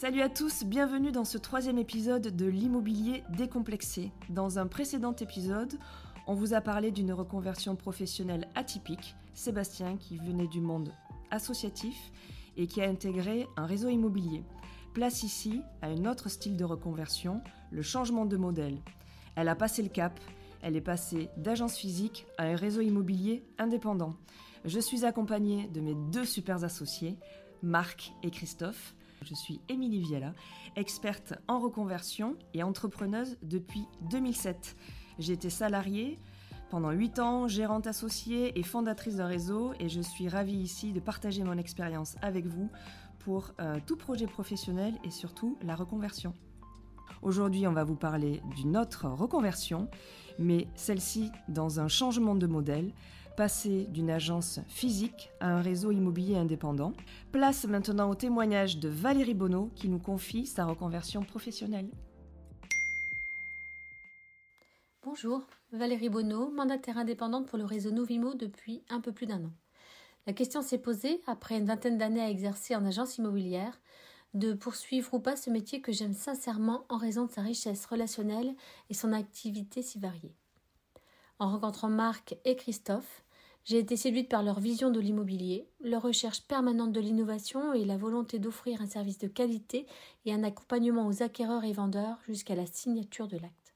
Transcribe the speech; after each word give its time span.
Salut 0.00 0.22
à 0.22 0.30
tous, 0.30 0.64
bienvenue 0.64 1.12
dans 1.12 1.26
ce 1.26 1.36
troisième 1.36 1.76
épisode 1.76 2.34
de 2.34 2.46
l'immobilier 2.46 3.22
décomplexé. 3.36 4.12
Dans 4.30 4.58
un 4.58 4.66
précédent 4.66 5.14
épisode, 5.14 5.74
on 6.26 6.32
vous 6.32 6.54
a 6.54 6.62
parlé 6.62 6.90
d'une 6.90 7.12
reconversion 7.12 7.76
professionnelle 7.76 8.48
atypique, 8.54 9.14
Sébastien 9.34 9.98
qui 9.98 10.16
venait 10.16 10.46
du 10.46 10.62
monde 10.62 10.90
associatif 11.30 12.12
et 12.56 12.66
qui 12.66 12.80
a 12.80 12.88
intégré 12.88 13.46
un 13.58 13.66
réseau 13.66 13.90
immobilier. 13.90 14.42
Place 14.94 15.22
ici 15.22 15.60
à 15.82 15.88
un 15.88 16.06
autre 16.06 16.30
style 16.30 16.56
de 16.56 16.64
reconversion, 16.64 17.42
le 17.70 17.82
changement 17.82 18.24
de 18.24 18.38
modèle. 18.38 18.78
Elle 19.36 19.50
a 19.50 19.54
passé 19.54 19.82
le 19.82 19.90
cap, 19.90 20.18
elle 20.62 20.76
est 20.76 20.80
passée 20.80 21.28
d'agence 21.36 21.76
physique 21.76 22.24
à 22.38 22.44
un 22.44 22.56
réseau 22.56 22.80
immobilier 22.80 23.44
indépendant. 23.58 24.14
Je 24.64 24.80
suis 24.80 25.04
accompagnée 25.04 25.68
de 25.68 25.82
mes 25.82 25.94
deux 26.10 26.24
super 26.24 26.64
associés, 26.64 27.18
Marc 27.62 28.14
et 28.22 28.30
Christophe. 28.30 28.94
Je 29.22 29.34
suis 29.34 29.60
Émilie 29.68 30.00
Viella, 30.00 30.32
experte 30.76 31.34
en 31.46 31.58
reconversion 31.58 32.36
et 32.54 32.62
entrepreneuse 32.62 33.36
depuis 33.42 33.84
2007. 34.10 34.76
J'ai 35.18 35.34
été 35.34 35.50
salariée 35.50 36.18
pendant 36.70 36.90
8 36.90 37.18
ans, 37.18 37.48
gérante 37.48 37.86
associée 37.86 38.58
et 38.58 38.62
fondatrice 38.62 39.16
d'un 39.16 39.26
réseau 39.26 39.72
et 39.78 39.88
je 39.88 40.00
suis 40.00 40.28
ravie 40.28 40.56
ici 40.56 40.92
de 40.92 41.00
partager 41.00 41.44
mon 41.44 41.58
expérience 41.58 42.16
avec 42.22 42.46
vous 42.46 42.70
pour 43.18 43.52
euh, 43.60 43.78
tout 43.86 43.96
projet 43.96 44.26
professionnel 44.26 44.94
et 45.04 45.10
surtout 45.10 45.58
la 45.62 45.74
reconversion. 45.74 46.32
Aujourd'hui, 47.22 47.66
on 47.66 47.72
va 47.72 47.84
vous 47.84 47.96
parler 47.96 48.40
d'une 48.56 48.78
autre 48.78 49.06
reconversion, 49.06 49.88
mais 50.38 50.68
celle-ci 50.74 51.30
dans 51.48 51.78
un 51.78 51.88
changement 51.88 52.34
de 52.34 52.46
modèle, 52.46 52.92
passer 53.40 53.86
d'une 53.86 54.10
agence 54.10 54.60
physique 54.68 55.30
à 55.40 55.48
un 55.48 55.62
réseau 55.62 55.92
immobilier 55.92 56.36
indépendant. 56.36 56.92
Place 57.32 57.64
maintenant 57.64 58.10
au 58.10 58.14
témoignage 58.14 58.76
de 58.76 58.90
Valérie 58.90 59.32
Bonneau 59.32 59.70
qui 59.74 59.88
nous 59.88 59.98
confie 59.98 60.44
sa 60.44 60.66
reconversion 60.66 61.24
professionnelle. 61.24 61.88
Bonjour, 65.02 65.46
Valérie 65.72 66.10
Bonneau, 66.10 66.50
mandataire 66.50 66.98
indépendante 66.98 67.48
pour 67.48 67.56
le 67.56 67.64
réseau 67.64 67.92
Novimo 67.92 68.34
depuis 68.34 68.84
un 68.90 69.00
peu 69.00 69.10
plus 69.10 69.24
d'un 69.24 69.42
an. 69.42 69.52
La 70.26 70.34
question 70.34 70.60
s'est 70.60 70.76
posée, 70.76 71.22
après 71.26 71.56
une 71.56 71.64
vingtaine 71.64 71.96
d'années 71.96 72.20
à 72.20 72.28
exercer 72.28 72.76
en 72.76 72.84
agence 72.84 73.16
immobilière, 73.16 73.80
de 74.34 74.52
poursuivre 74.52 75.14
ou 75.14 75.18
pas 75.18 75.36
ce 75.36 75.48
métier 75.48 75.80
que 75.80 75.92
j'aime 75.92 76.12
sincèrement 76.12 76.84
en 76.90 76.98
raison 76.98 77.24
de 77.24 77.30
sa 77.30 77.40
richesse 77.40 77.86
relationnelle 77.86 78.54
et 78.90 78.94
son 78.94 79.14
activité 79.14 79.80
si 79.80 79.98
variée. 79.98 80.36
En 81.38 81.50
rencontrant 81.52 81.88
Marc 81.88 82.36
et 82.44 82.54
Christophe, 82.54 83.24
j'ai 83.64 83.78
été 83.78 83.96
séduite 83.96 84.28
par 84.28 84.42
leur 84.42 84.58
vision 84.58 84.90
de 84.90 85.00
l'immobilier, 85.00 85.68
leur 85.80 86.02
recherche 86.02 86.42
permanente 86.42 86.92
de 86.92 87.00
l'innovation 87.00 87.72
et 87.72 87.84
la 87.84 87.96
volonté 87.96 88.38
d'offrir 88.38 88.80
un 88.80 88.86
service 88.86 89.18
de 89.18 89.28
qualité 89.28 89.86
et 90.24 90.32
un 90.32 90.42
accompagnement 90.42 91.06
aux 91.06 91.22
acquéreurs 91.22 91.64
et 91.64 91.72
vendeurs 91.72 92.18
jusqu'à 92.26 92.54
la 92.54 92.66
signature 92.66 93.28
de 93.28 93.36
l'acte. 93.36 93.74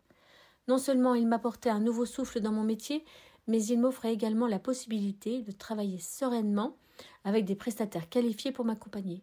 Non 0.66 0.78
seulement 0.78 1.14
ils 1.14 1.26
m'apportaient 1.26 1.70
un 1.70 1.80
nouveau 1.80 2.06
souffle 2.06 2.40
dans 2.40 2.52
mon 2.52 2.64
métier, 2.64 3.04
mais 3.46 3.62
ils 3.62 3.78
m'offraient 3.78 4.14
également 4.14 4.46
la 4.46 4.58
possibilité 4.58 5.42
de 5.42 5.52
travailler 5.52 5.98
sereinement 5.98 6.76
avec 7.24 7.44
des 7.44 7.56
prestataires 7.56 8.08
qualifiés 8.08 8.52
pour 8.52 8.64
m'accompagner. 8.64 9.22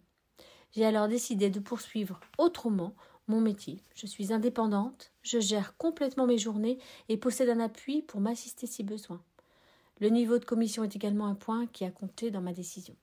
J'ai 0.73 0.86
alors 0.86 1.08
décidé 1.08 1.50
de 1.50 1.59
poursuivre 1.59 2.20
autrement 2.38 2.94
mon 3.28 3.42
métier. 3.42 3.84
Je 3.95 4.06
suis 4.06 4.32
indépendante, 4.32 5.12
je 5.22 5.39
gère 5.39 5.76
complètement 5.78 6.28
mes 6.28 6.38
journées 6.38 6.78
et 7.09 7.17
possède 7.17 7.50
un 7.50 7.59
appui 7.59 8.04
pour 8.04 8.22
m'assister 8.22 8.67
si 8.67 8.84
besoin. 8.84 9.22
Le 10.02 10.09
niveau 10.09 10.39
de 10.39 10.45
commission 10.45 10.83
est 10.83 10.95
également 10.95 11.27
un 11.27 11.35
point 11.35 11.67
qui 11.67 11.85
a 11.85 11.91
compté 11.91 12.31
dans 12.31 12.41
ma 12.41 12.53
décision. 12.53 12.95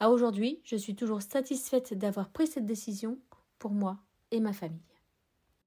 À 0.00 0.08
aujourd'hui, 0.08 0.58
je 0.64 0.76
suis 0.76 0.96
toujours 0.96 1.20
satisfaite 1.20 1.92
d'avoir 1.92 2.30
pris 2.30 2.46
cette 2.46 2.64
décision 2.64 3.18
pour 3.58 3.72
moi 3.72 3.98
et 4.30 4.40
ma 4.40 4.54
famille. 4.54 4.80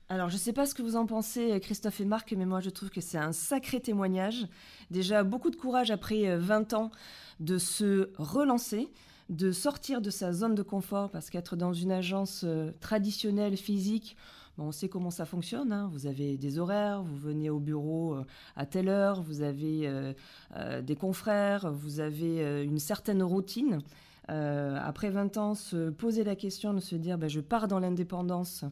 Alors, 0.09 0.29
je 0.29 0.33
ne 0.33 0.39
sais 0.39 0.51
pas 0.51 0.65
ce 0.65 0.73
que 0.73 0.81
vous 0.81 0.95
en 0.95 1.05
pensez, 1.05 1.59
Christophe 1.61 2.01
et 2.01 2.05
Marc, 2.05 2.33
mais 2.33 2.47
moi, 2.47 2.61
je 2.61 2.71
trouve 2.71 2.89
que 2.89 2.99
c'est 2.99 3.19
un 3.19 3.31
sacré 3.31 3.79
témoignage. 3.79 4.47
Déjà, 4.89 5.23
beaucoup 5.23 5.51
de 5.51 5.55
courage 5.55 5.91
après 5.91 6.35
20 6.35 6.73
euh, 6.73 6.77
ans 6.77 6.91
de 7.39 7.59
se 7.59 8.09
relancer, 8.17 8.91
de 9.29 9.51
sortir 9.51 10.01
de 10.01 10.09
sa 10.09 10.33
zone 10.33 10.55
de 10.55 10.63
confort, 10.63 11.11
parce 11.11 11.29
qu'être 11.29 11.55
dans 11.55 11.73
une 11.73 11.91
agence 11.91 12.41
euh, 12.43 12.71
traditionnelle, 12.79 13.55
physique, 13.55 14.17
on 14.57 14.71
sait 14.71 14.89
comment 14.89 15.09
ça 15.09 15.25
fonctionne. 15.25 15.71
Hein. 15.71 15.89
Vous 15.91 16.07
avez 16.07 16.37
des 16.37 16.59
horaires, 16.59 17.01
vous 17.03 17.17
venez 17.17 17.49
au 17.49 17.59
bureau 17.59 18.15
euh, 18.15 18.25
à 18.55 18.65
telle 18.65 18.87
heure, 18.87 19.21
vous 19.21 19.41
avez 19.41 19.87
euh, 19.87 20.13
euh, 20.55 20.81
des 20.81 20.95
confrères, 20.95 21.71
vous 21.71 21.99
avez 21.99 22.63
une 22.63 22.79
certaine 22.79 23.23
routine. 23.23 23.81
après 24.27 25.09
20 25.09 25.37
ans, 25.37 25.55
se 25.55 25.89
poser 25.89 26.23
la 26.23 26.35
question 26.35 26.73
de 26.73 26.79
se 26.79 26.95
dire 26.95 27.17
ben, 27.17 27.29
je 27.29 27.41
pars 27.41 27.67
dans 27.67 27.79
l'indépendance 27.79 28.63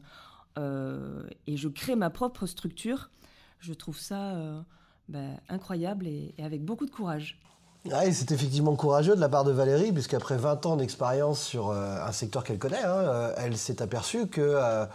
et 0.56 1.56
je 1.56 1.68
crée 1.68 1.96
ma 1.96 2.10
propre 2.10 2.46
structure, 2.46 3.10
je 3.58 3.72
trouve 3.72 3.98
ça 3.98 4.64
ben, 5.08 5.38
incroyable 5.48 6.06
et 6.06 6.34
avec 6.38 6.64
beaucoup 6.64 6.86
de 6.86 6.90
courage. 6.90 7.40
C'est 7.84 8.30
effectivement 8.30 8.76
courageux 8.76 9.16
de 9.16 9.20
la 9.20 9.28
part 9.28 9.42
de 9.42 9.50
Valérie, 9.50 9.90
puisqu'après 9.90 10.36
20 10.36 10.66
ans 10.66 10.76
d'expérience 10.76 11.42
sur 11.42 11.70
euh, 11.70 11.98
un 12.06 12.12
secteur 12.12 12.44
qu'elle 12.44 12.58
connaît, 12.58 12.84
hein, 12.84 12.94
euh, 12.94 13.34
elle 13.36 13.56
s'est 13.56 13.82
aperçue 13.82 14.28
que 14.28 14.40
euh, 14.40 14.86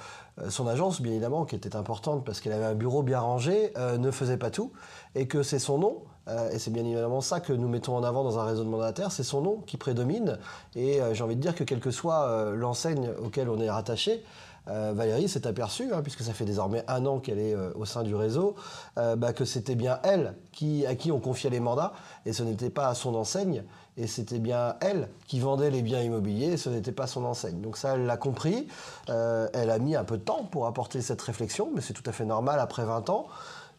son 0.48 0.68
agence, 0.68 1.02
bien 1.02 1.12
évidemment, 1.12 1.44
qui 1.44 1.56
était 1.56 1.76
importante 1.76 2.24
parce 2.24 2.40
qu'elle 2.40 2.54
avait 2.54 2.66
un 2.66 2.76
bureau 2.76 3.04
bien 3.04 3.20
rangé, 3.20 3.74
ne 3.98 4.12
faisait 4.12 4.38
pas 4.38 4.52
tout, 4.52 4.72
et 5.16 5.28
que 5.28 5.42
c'est 5.42 5.60
son 5.60 5.80
nom, 5.80 6.04
et 6.52 6.60
c'est 6.60 6.70
bien 6.70 6.86
évidemment 6.86 7.22
ça 7.22 7.40
que 7.40 7.54
nous 7.54 7.68
mettons 7.68 7.98
en 7.98 8.04
avant 8.04 8.24
dans 8.24 8.38
un 8.38 8.46
réseau 8.46 8.64
de 8.64 8.70
mandataires, 8.70 9.12
c'est 9.12 9.24
son 9.24 9.42
nom 9.42 9.64
qui 9.66 9.78
prédomine, 9.78 10.38
et 10.76 11.00
j'ai 11.14 11.24
envie 11.24 11.36
de 11.36 11.42
dire 11.42 11.56
que 11.56 11.64
quelle 11.64 11.80
que 11.80 11.90
soit 11.90 12.52
l'enseigne 12.54 13.10
auquel 13.20 13.50
on 13.50 13.60
est 13.60 13.70
rattaché, 13.70 14.24
euh, 14.70 14.94
Valérie 14.96 15.28
s'est 15.30 15.48
aperçue, 15.48 15.94
hein, 15.94 16.02
puisque 16.02 16.22
ça 16.22 16.34
fait 16.34 16.46
désormais 16.46 16.84
un 16.88 17.06
an 17.06 17.20
qu'elle 17.20 17.40
est 17.40 17.56
euh, 17.56 17.72
au 17.76 17.86
sein 17.86 18.04
du 18.04 18.16
réseau, 18.16 18.56
euh, 18.98 19.16
bah, 19.16 19.34
que 19.34 19.46
c'était 19.46 19.76
bien 19.76 20.00
elle 20.04 20.34
qui, 20.52 20.86
à 20.86 20.96
qui 20.96 21.12
on 21.12 21.20
confiait 21.20 21.50
les 21.50 21.60
mandats, 21.60 21.94
et 22.26 22.34
ce 22.34 22.44
n'était 22.44 22.70
pas 22.70 22.88
à 22.88 22.94
son 22.94 23.16
enseigne, 23.16 23.64
et 23.98 24.08
c'était 24.08 24.40
bien 24.40 24.76
elle 24.82 25.10
qui 25.28 25.40
vendait 25.40 25.72
les 25.72 25.82
biens 25.82 26.02
immobiliers, 26.02 26.54
et 26.54 26.58
ce 26.58 26.70
n'était 26.70 26.92
pas 26.92 27.08
son 27.08 27.24
enseigne. 27.26 27.62
Donc 27.62 27.78
ça, 27.78 27.96
elle 27.96 28.06
l'a 28.06 28.18
compris, 28.18 28.68
elle 29.08 29.70
a 29.70 29.80
mis 29.80 29.96
un 29.96 30.04
peu 30.04 30.18
de 30.18 30.24
temps 30.24 30.44
pour 30.44 30.68
apporter 30.68 31.02
cette 31.02 31.22
réflexion, 31.22 31.72
mais 31.74 31.82
c'est 31.82 31.94
tout 31.94 32.08
à 32.08 32.12
fait 32.12 32.26
normal 32.26 32.60
après 32.60 32.86
20 32.86 33.10
ans. 33.10 33.28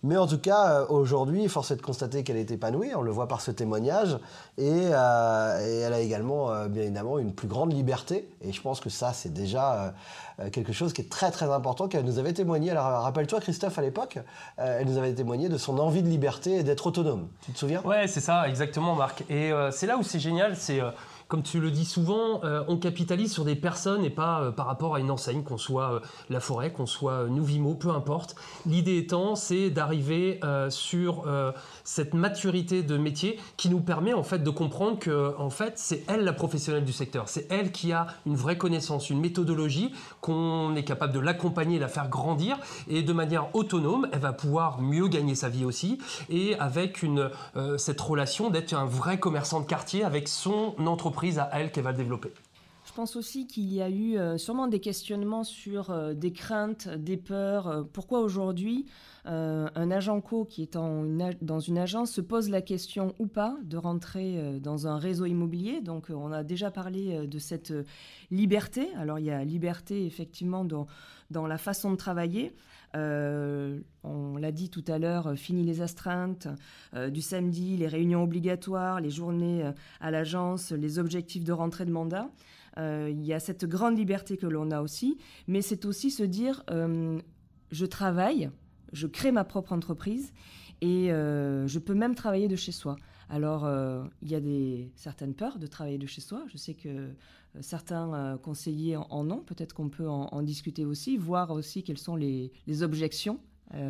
Mais 0.04 0.16
en 0.16 0.26
tout 0.28 0.38
cas, 0.38 0.82
euh, 0.82 0.86
aujourd'hui, 0.88 1.48
force 1.48 1.72
est 1.72 1.76
de 1.76 1.82
constater 1.82 2.22
qu'elle 2.22 2.36
est 2.36 2.50
épanouie, 2.50 2.92
on 2.94 3.02
le 3.02 3.10
voit 3.10 3.26
par 3.26 3.40
ce 3.40 3.50
témoignage, 3.50 4.16
et, 4.56 4.70
euh, 4.92 5.84
elle 5.86 5.92
a 5.92 6.00
également, 6.00 6.52
euh, 6.52 6.68
bien 6.68 6.84
évidemment, 6.84 7.18
une 7.18 7.34
plus 7.34 7.48
grande 7.48 7.72
liberté, 7.72 8.28
et 8.42 8.52
je 8.52 8.62
pense 8.62 8.78
que 8.80 8.90
ça, 8.90 9.12
c'est 9.12 9.32
déjà 9.32 9.94
quelque 10.52 10.72
chose 10.72 10.92
qui 10.92 11.00
est 11.00 11.10
très 11.10 11.32
très 11.32 11.46
important, 11.46 11.88
qu'elle 11.88 12.04
nous 12.04 12.20
avait 12.20 12.32
témoigné. 12.32 12.70
Alors 12.70 13.02
rappelle-toi, 13.02 13.40
Christophe, 13.40 13.76
à 13.76 13.82
l'époque, 13.82 14.18
elle 14.56 14.86
nous 14.86 14.96
avait 14.96 15.12
témoigné 15.12 15.48
de 15.48 15.58
son 15.58 15.78
envie 15.78 16.02
de 16.02 16.08
liberté 16.08 16.58
et 16.58 16.62
d'être 16.62 16.86
autonome. 16.86 17.26
Tu 17.42 17.52
te 17.52 17.58
souviens? 17.58 17.82
Ouais, 17.82 18.06
c'est 18.06 18.20
ça, 18.20 18.48
exactement, 18.48 18.94
Marc. 18.94 19.24
Et 19.28 19.50
c'est 19.72 19.86
là 19.86 19.96
où 19.96 20.04
c'est 20.04 20.20
génial, 20.20 20.54
c'est 20.54 20.80
comme 21.28 21.42
tu 21.42 21.60
le 21.60 21.70
dis 21.70 21.84
souvent, 21.84 22.40
euh, 22.42 22.64
on 22.68 22.78
capitalise 22.78 23.30
sur 23.30 23.44
des 23.44 23.54
personnes 23.54 24.02
et 24.02 24.08
pas 24.10 24.40
euh, 24.40 24.50
par 24.50 24.64
rapport 24.64 24.94
à 24.94 25.00
une 25.00 25.10
enseigne, 25.10 25.42
qu'on 25.42 25.58
soit 25.58 25.92
euh, 25.92 26.00
La 26.30 26.40
Forêt, 26.40 26.72
qu'on 26.72 26.86
soit 26.86 27.26
Nouvimo, 27.26 27.74
peu 27.74 27.90
importe. 27.90 28.34
L'idée 28.64 28.96
étant, 28.96 29.34
c'est 29.34 29.68
d'arriver 29.68 30.40
sur 30.70 31.26
cette 31.84 32.14
maturité 32.14 32.82
de 32.82 32.96
métier 32.96 33.38
qui 33.56 33.68
nous 33.68 33.80
permet 33.80 34.14
en 34.14 34.22
fait 34.22 34.38
de 34.38 34.50
comprendre 34.50 34.98
que 34.98 35.34
en 35.38 35.50
fait 35.50 35.74
c'est 35.76 36.04
elle 36.08 36.24
la 36.24 36.32
professionnelle 36.32 36.84
du 36.84 36.92
secteur, 36.92 37.28
c'est 37.28 37.46
elle 37.50 37.72
qui 37.72 37.92
a 37.92 38.06
une 38.26 38.36
vraie 38.36 38.56
connaissance, 38.56 39.10
une 39.10 39.20
méthodologie 39.20 39.92
qu'on 40.20 40.74
est 40.76 40.84
capable 40.84 41.12
de 41.12 41.20
l'accompagner, 41.20 41.78
la 41.78 41.88
faire 41.88 42.08
grandir. 42.08 42.58
Et 42.88 43.02
de 43.02 43.12
manière 43.12 43.54
autonome, 43.54 44.08
elle 44.12 44.20
va 44.20 44.32
pouvoir 44.32 44.80
mieux 44.80 45.08
gagner 45.08 45.34
sa 45.34 45.48
vie 45.48 45.64
aussi. 45.64 45.98
Et 46.30 46.58
avec 46.58 47.04
cette 47.76 48.00
relation 48.00 48.50
d'être 48.50 48.72
un 48.72 48.86
vrai 48.86 49.18
commerçant 49.18 49.60
de 49.60 49.66
quartier 49.66 50.04
avec 50.04 50.28
son 50.28 50.74
entreprise 50.78 51.17
à 51.38 51.50
elle 51.52 51.70
qu'elle 51.70 51.84
va 51.84 51.92
développer. 51.92 52.32
Je 52.98 53.00
pense 53.00 53.14
aussi 53.14 53.46
qu'il 53.46 53.72
y 53.72 53.80
a 53.80 53.88
eu 53.88 54.18
euh, 54.18 54.38
sûrement 54.38 54.66
des 54.66 54.80
questionnements 54.80 55.44
sur 55.44 55.90
euh, 55.90 56.14
des 56.14 56.32
craintes, 56.32 56.88
des 56.88 57.16
peurs. 57.16 57.68
Euh, 57.68 57.82
pourquoi 57.84 58.18
aujourd'hui 58.18 58.86
un 59.24 59.90
agent 59.90 60.20
co 60.22 60.46
qui 60.46 60.62
est 60.62 60.72
dans 60.72 61.60
une 61.60 61.76
agence 61.76 62.12
se 62.12 62.22
pose 62.22 62.48
la 62.48 62.62
question 62.62 63.14
ou 63.18 63.26
pas 63.26 63.58
de 63.62 63.76
rentrer 63.76 64.58
dans 64.58 64.86
un 64.86 64.96
réseau 64.96 65.26
immobilier 65.26 65.82
Donc 65.82 66.06
on 66.08 66.32
a 66.32 66.42
déjà 66.42 66.70
parlé 66.70 67.26
de 67.26 67.38
cette 67.38 67.74
liberté. 68.30 68.88
Alors 68.96 69.18
il 69.18 69.26
y 69.26 69.30
a 69.30 69.44
liberté 69.44 70.06
effectivement 70.06 70.64
dans, 70.64 70.86
dans 71.30 71.46
la 71.46 71.58
façon 71.58 71.90
de 71.90 71.96
travailler. 71.96 72.54
on 72.94 74.36
l'a 74.38 74.50
dit 74.50 74.70
tout 74.70 74.84
à 74.88 74.98
l'heure, 74.98 75.34
fini 75.36 75.62
les 75.62 75.82
astreintes 75.82 76.48
du 77.10 77.20
samedi, 77.20 77.76
les 77.76 77.88
réunions 77.88 78.22
obligatoires, 78.22 78.98
les 78.98 79.10
journées 79.10 79.70
à 80.00 80.10
l'agence, 80.10 80.72
les 80.72 80.98
objectifs 80.98 81.44
de 81.44 81.52
rentrée 81.52 81.84
de 81.84 81.92
mandat. 81.92 82.30
Euh, 82.78 83.08
il 83.10 83.24
y 83.24 83.32
a 83.32 83.40
cette 83.40 83.64
grande 83.64 83.98
liberté 83.98 84.36
que 84.36 84.46
l'on 84.46 84.70
a 84.70 84.80
aussi, 84.80 85.18
mais 85.46 85.62
c'est 85.62 85.84
aussi 85.84 86.10
se 86.10 86.22
dire, 86.22 86.62
euh, 86.70 87.20
je 87.70 87.86
travaille, 87.86 88.50
je 88.92 89.06
crée 89.06 89.32
ma 89.32 89.44
propre 89.44 89.72
entreprise 89.72 90.32
et 90.80 91.12
euh, 91.12 91.66
je 91.66 91.78
peux 91.78 91.94
même 91.94 92.14
travailler 92.14 92.48
de 92.48 92.56
chez 92.56 92.72
soi. 92.72 92.96
Alors, 93.30 93.68
il 94.22 94.30
y 94.30 94.34
a 94.34 94.40
des, 94.40 94.90
certaines 94.94 95.34
peurs 95.34 95.58
de 95.58 95.66
travailler 95.66 95.98
de 95.98 96.06
chez 96.06 96.22
soi. 96.22 96.44
Je 96.46 96.56
sais 96.56 96.72
que 96.72 97.10
certains 97.60 98.38
conseillers 98.42 98.96
en, 98.96 99.30
ont. 99.30 99.40
Peut-être 99.40 99.74
qu'on 99.74 99.90
peut 99.90 100.08
en, 100.08 100.40
discuter 100.40 100.86
aussi, 100.86 101.18
voir 101.18 101.50
aussi 101.50 101.82
quelles 101.82 101.98
sont 101.98 102.16
les, 102.16 102.50
objections 102.80 103.38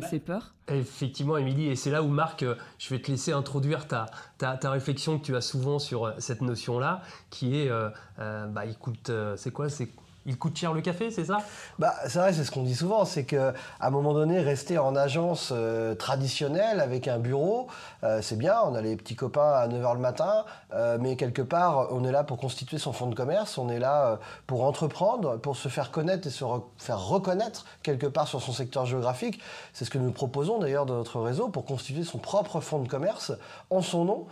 ces 0.09 0.19
peurs. 0.19 0.53
Effectivement, 0.67 1.37
Émilie, 1.37 1.67
et 1.67 1.75
c'est 1.75 1.91
là 1.91 2.03
où 2.03 2.07
Marc, 2.07 2.45
je 2.77 2.89
vais 2.89 3.01
te 3.01 3.09
laisser 3.09 3.31
introduire 3.31 3.87
ta, 3.87 4.07
ta, 4.37 4.57
ta 4.57 4.71
réflexion 4.71 5.19
que 5.19 5.25
tu 5.25 5.35
as 5.35 5.41
souvent 5.41 5.79
sur 5.79 6.13
cette 6.19 6.41
notion-là, 6.41 7.01
qui 7.29 7.57
est, 7.57 7.71
bah, 8.17 8.65
écoute, 8.65 9.11
c'est 9.35 9.51
quoi 9.51 9.69
C'est 9.69 9.89
il 10.29 10.37
coûte 10.37 10.55
cher 10.55 10.73
le 10.73 10.81
café, 10.81 11.09
c'est 11.09 11.25
ça? 11.25 11.39
Bah, 11.79 11.95
C'est 12.07 12.19
vrai, 12.19 12.31
c'est 12.33 12.43
ce 12.43 12.51
qu'on 12.51 12.61
dit 12.61 12.75
souvent, 12.75 13.03
c'est 13.03 13.23
qu'à 13.23 13.53
un 13.81 13.89
moment 13.89 14.13
donné, 14.13 14.39
rester 14.39 14.77
en 14.77 14.95
agence 14.95 15.49
euh, 15.51 15.95
traditionnelle 15.95 16.81
avec 16.81 17.07
un 17.07 17.17
bureau, 17.17 17.67
euh, 18.03 18.21
c'est 18.21 18.37
bien, 18.37 18.57
on 18.63 18.75
a 18.75 18.81
les 18.81 18.95
petits 18.95 19.15
copains 19.15 19.53
à 19.53 19.67
9h 19.67 19.93
le 19.95 19.99
matin, 19.99 20.45
euh, 20.73 20.99
mais 21.01 21.15
quelque 21.15 21.41
part, 21.41 21.87
on 21.91 22.03
est 22.03 22.11
là 22.11 22.23
pour 22.23 22.37
constituer 22.37 22.77
son 22.77 22.93
fonds 22.93 23.07
de 23.07 23.15
commerce, 23.15 23.57
on 23.57 23.69
est 23.69 23.79
là 23.79 24.19
pour 24.45 24.65
entreprendre, 24.65 25.37
pour 25.37 25.55
se 25.55 25.67
faire 25.67 25.89
connaître 25.89 26.27
et 26.27 26.29
se 26.29 26.45
faire 26.77 27.03
reconnaître 27.03 27.65
quelque 27.81 28.05
part 28.05 28.27
sur 28.27 28.39
son 28.39 28.51
secteur 28.51 28.85
géographique. 28.85 29.41
C'est 29.73 29.83
ce 29.83 29.89
que 29.89 29.97
nous 29.97 30.11
proposons 30.11 30.59
d'ailleurs 30.59 30.85
dans 30.85 30.95
notre 30.95 31.19
réseau 31.19 31.49
pour 31.49 31.65
constituer 31.65 32.03
son 32.03 32.19
propre 32.19 32.59
fonds 32.59 32.83
de 32.83 32.87
commerce 32.87 33.31
en 33.71 33.81
son 33.81 34.05
nom, 34.05 34.27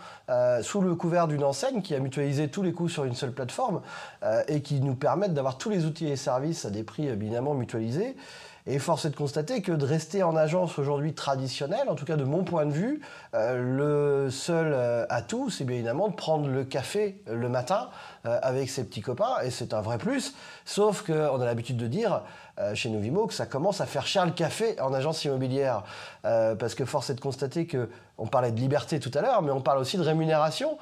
sous 0.61 0.81
le 0.81 0.93
couvert 0.93 1.27
d'une 1.27 1.43
enseigne 1.43 1.81
qui 1.81 1.95
a 1.95 1.99
mutualisé 1.99 2.49
tous 2.49 2.61
les 2.61 2.73
coûts 2.73 2.89
sur 2.89 3.05
une 3.05 3.15
seule 3.15 3.31
plateforme 3.31 3.81
et 4.47 4.61
qui 4.61 4.79
nous 4.79 4.95
permettent 4.95 5.33
d'avoir 5.33 5.57
tous 5.57 5.69
les 5.69 5.86
outils 5.87 6.07
et 6.07 6.15
services 6.15 6.65
à 6.65 6.69
des 6.69 6.83
prix 6.83 7.07
évidemment 7.07 7.55
mutualisés. 7.55 8.15
Et 8.69 8.79
force 8.79 9.05
est 9.05 9.11
de 9.11 9.15
constater 9.15 9.61
que 9.61 9.71
de 9.71 9.85
rester 9.85 10.23
en 10.23 10.35
agence 10.35 10.77
aujourd'hui 10.77 11.13
traditionnelle, 11.13 11.87
en 11.87 11.95
tout 11.95 12.03
cas 12.03 12.17
de 12.17 12.25
mon 12.25 12.43
point 12.43 12.65
de 12.65 12.73
vue, 12.73 12.99
euh, 13.33 14.25
le 14.25 14.29
seul 14.29 14.73
euh, 14.73 15.05
atout, 15.09 15.49
c'est 15.49 15.63
bien 15.63 15.77
évidemment 15.77 16.09
de 16.09 16.15
prendre 16.15 16.49
le 16.49 16.65
café 16.65 17.21
le 17.27 17.47
matin 17.47 17.89
euh, 18.25 18.37
avec 18.41 18.69
ses 18.69 18.83
petits 18.83 18.99
copains, 18.99 19.39
et 19.41 19.51
c'est 19.51 19.73
un 19.73 19.79
vrai 19.79 19.97
plus. 19.97 20.35
Sauf 20.65 21.01
qu'on 21.03 21.39
a 21.39 21.45
l'habitude 21.45 21.77
de 21.77 21.87
dire 21.87 22.23
chez 22.73 22.89
Novimo 22.89 23.27
que 23.27 23.35
ça 23.35 23.45
commence 23.45 23.81
à 23.81 23.85
faire 23.85 24.07
cher 24.07 24.25
le 24.25 24.31
café 24.31 24.81
en 24.81 24.91
agence 24.91 25.23
immobilière, 25.23 25.83
parce 26.23 26.73
que 26.73 26.85
force 26.85 27.11
est 27.11 27.13
de 27.13 27.21
constater 27.21 27.67
que 27.67 27.87
on 28.17 28.27
parlait 28.27 28.51
de 28.51 28.59
liberté 28.59 28.99
tout 28.99 29.11
à 29.13 29.21
l'heure, 29.21 29.41
mais 29.41 29.51
on 29.51 29.61
parle 29.61 29.77
aussi 29.79 29.97
de 29.97 30.01
rémunération. 30.01 30.77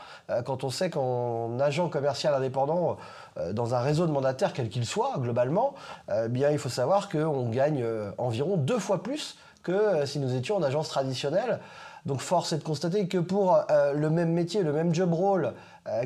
quand 0.45 0.63
on 0.63 0.69
sait 0.69 0.89
qu'en 0.89 1.59
agent 1.59 1.89
commercial 1.89 2.33
indépendant 2.33 2.97
euh, 3.37 3.53
dans 3.53 3.75
un 3.75 3.79
réseau 3.79 4.07
de 4.07 4.11
mandataires, 4.11 4.53
quel 4.53 4.69
qu'il 4.69 4.85
soit, 4.85 5.13
globalement, 5.17 5.73
euh, 6.09 6.27
bien, 6.27 6.51
il 6.51 6.57
faut 6.57 6.69
savoir 6.69 7.09
qu'on 7.09 7.49
gagne 7.49 7.81
euh, 7.83 8.11
environ 8.17 8.55
deux 8.55 8.79
fois 8.79 9.03
plus 9.03 9.37
que 9.63 10.05
si 10.05 10.19
nous 10.19 10.35
étions 10.35 10.57
en 10.57 10.63
agence 10.63 10.89
traditionnelle. 10.89 11.59
Donc 12.05 12.19
force 12.19 12.53
est 12.53 12.59
de 12.59 12.63
constater 12.63 13.07
que 13.07 13.17
pour 13.17 13.59
le 13.95 14.09
même 14.11 14.31
métier, 14.31 14.61
le 14.61 14.71
même 14.71 14.93
job 14.93 15.11
role, 15.11 15.53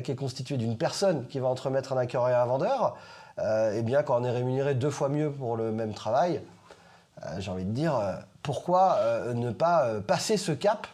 qui 0.02 0.12
est 0.12 0.16
constitué 0.16 0.56
d'une 0.56 0.78
personne 0.78 1.26
qui 1.26 1.40
va 1.40 1.48
entremettre 1.48 1.92
un 1.92 1.98
acquéreur 1.98 2.30
et 2.30 2.34
un 2.34 2.46
vendeur, 2.46 2.96
eh 3.38 3.82
bien 3.82 4.02
quand 4.02 4.18
on 4.18 4.24
est 4.24 4.30
rémunéré 4.30 4.74
deux 4.74 4.88
fois 4.88 5.10
mieux 5.10 5.30
pour 5.30 5.58
le 5.58 5.72
même 5.72 5.92
travail, 5.92 6.40
j'ai 7.38 7.50
envie 7.50 7.66
de 7.66 7.72
dire, 7.72 8.00
pourquoi 8.42 8.98
ne 9.34 9.50
pas 9.50 10.00
passer 10.06 10.38
ce 10.38 10.52
cap 10.52 10.86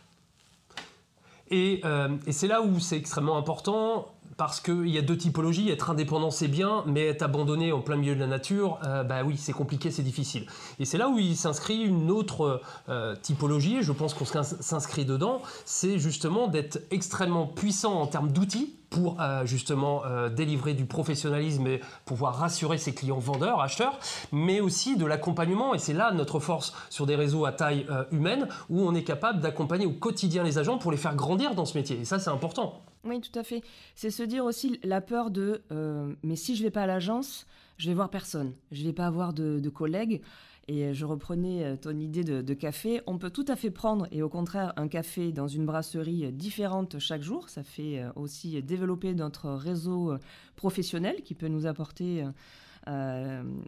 et, 1.50 1.82
et 2.26 2.32
c'est 2.32 2.48
là 2.48 2.62
où 2.62 2.81
c'est 2.81 2.96
extrêmement 2.96 3.37
important 3.37 4.16
parce 4.37 4.61
qu'il 4.61 4.88
y 4.88 4.99
a 4.99 5.03
deux 5.03 5.17
typologies, 5.17 5.71
être 5.71 5.91
indépendant 5.91 6.31
c'est 6.31 6.49
bien, 6.49 6.85
mais 6.87 7.06
être 7.06 7.23
abandonné 7.23 7.73
en 7.73 7.81
plein 7.81 7.97
milieu 7.97 8.15
de 8.15 8.21
la 8.21 8.27
nature, 8.27 8.79
euh, 8.85 9.03
bah 9.03 9.23
oui, 9.25 9.37
c'est 9.37 9.53
compliqué, 9.53 9.91
c'est 9.91 10.03
difficile. 10.03 10.47
Et 10.79 10.85
c'est 10.85 10.99
là 10.99 11.09
où 11.09 11.19
il 11.19 11.37
s'inscrit 11.37 11.83
une 11.83 12.11
autre 12.11 12.61
euh, 12.88 13.17
typologie, 13.17 13.79
et 13.79 13.83
je 13.83 13.93
pense 13.93 14.15
qu'on 14.15 14.25
s'inscrit 14.25 15.05
dedans, 15.05 15.41
c'est 15.65 15.99
justement 15.99 16.49
d'être 16.49 16.81
extrêmement 16.91 17.47
puissant 17.47 17.94
en 17.94 18.06
termes 18.06 18.31
d'outils, 18.31 18.75
pour 18.88 19.21
euh, 19.21 19.44
justement 19.44 20.03
délivrer 20.35 20.73
du 20.73 20.87
professionnalisme 20.87 21.67
et 21.67 21.81
pouvoir 22.05 22.37
rassurer 22.37 22.79
ses 22.79 22.94
clients 22.94 23.19
vendeurs, 23.19 23.61
acheteurs, 23.61 23.99
mais 24.31 24.61
aussi 24.61 24.97
de 24.97 25.05
l'accompagnement. 25.05 25.75
Et 25.75 25.79
c'est 25.79 25.93
là 25.93 26.12
notre 26.12 26.39
force 26.39 26.73
sur 26.89 27.05
des 27.05 27.17
réseaux 27.17 27.47
à 27.47 27.53
taille 27.53 27.85
humaine 28.12 28.49
où 28.71 28.81
on 28.87 28.94
est 28.94 29.03
capable 29.03 29.41
d'accompagner 29.41 29.87
au 29.87 29.93
quotidien 29.93 30.44
les 30.44 30.56
agents 30.59 30.79
pour 30.79 30.93
les 30.93 30.99
faire 30.99 31.17
grandir 31.17 31.56
dans 31.56 31.65
ce 31.65 31.77
métier. 31.77 31.99
Et 31.99 32.05
ça, 32.05 32.21
c'est 32.21 32.31
important. 32.31 32.81
Oui, 33.06 33.20
tout 33.20 33.37
à 33.38 33.43
fait. 33.43 33.62
C'est 33.94 34.11
se 34.11 34.23
dire 34.23 34.44
aussi 34.44 34.79
la 34.82 35.00
peur 35.00 35.31
de 35.31 35.62
euh, 35.73 36.14
mais 36.23 36.37
si 36.37 36.56
je 36.56 36.62
vais 36.62 36.70
pas 36.70 36.82
à 36.82 36.87
l'agence, 36.87 37.47
je 37.79 37.88
vais 37.88 37.94
voir 37.94 38.11
personne. 38.11 38.53
Je 38.73 38.85
vais 38.85 38.93
pas 38.93 39.06
avoir 39.06 39.32
de, 39.32 39.69
collègues. 39.69 40.23
Et 40.69 40.93
je 40.94 41.05
reprenais 41.05 41.62
euh, 41.62 41.76
ton 41.76 41.97
idée 41.97 42.25
de, 42.25 42.55
café. 42.55 43.00
On 43.06 43.19
peut 43.19 43.31
tout 43.31 43.44
à 43.47 43.55
fait 43.55 43.70
prendre, 43.70 44.08
et 44.11 44.23
au 44.23 44.29
contraire, 44.29 44.73
un 44.76 44.88
café 44.88 45.31
dans 45.31 45.47
une 45.47 45.64
brasserie 45.64 46.32
différente 46.32 46.99
chaque 46.99 47.23
jour. 47.23 47.49
Ça 47.49 47.62
fait 47.62 48.00
euh, 48.00 48.11
aussi 48.17 48.61
développer 48.62 49.14
notre 49.14 49.50
réseau 49.50 50.17
professionnel 50.56 51.23
qui 51.23 51.35
peut 51.35 51.49
nous 51.49 51.67
apporter 51.67 52.25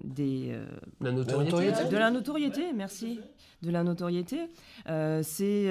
des, 0.04 0.56
la 1.00 1.12
notoriété. 1.12 1.88
de 1.88 1.96
la 1.96 2.10
notoriété. 2.10 2.72
Merci 2.72 3.20
de 3.62 3.70
la 3.70 3.82
notoriété. 3.82 4.48
c'est 4.86 5.70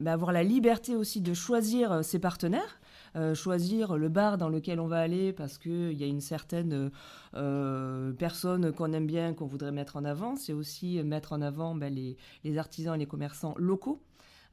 bah, 0.00 0.12
avoir 0.12 0.32
la 0.32 0.42
liberté 0.42 0.96
aussi 0.96 1.20
de 1.20 1.32
choisir 1.32 2.04
ses 2.04 2.18
partenaires. 2.18 2.78
Euh, 3.16 3.34
choisir 3.34 3.96
le 3.96 4.10
bar 4.10 4.36
dans 4.36 4.50
lequel 4.50 4.78
on 4.78 4.88
va 4.88 4.98
aller 4.98 5.32
parce 5.32 5.56
qu'il 5.56 5.94
y 5.94 6.04
a 6.04 6.06
une 6.06 6.20
certaine 6.20 6.90
euh, 7.34 8.12
personne 8.12 8.72
qu'on 8.72 8.92
aime 8.92 9.06
bien, 9.06 9.32
qu'on 9.32 9.46
voudrait 9.46 9.72
mettre 9.72 9.96
en 9.96 10.04
avant. 10.04 10.36
C'est 10.36 10.52
aussi 10.52 11.02
mettre 11.02 11.32
en 11.32 11.40
avant 11.40 11.74
ben, 11.74 11.94
les, 11.94 12.58
artisans 12.58 12.94
et 12.94 12.98
les 12.98 13.06
commerçants 13.06 13.54
locaux. 13.56 14.02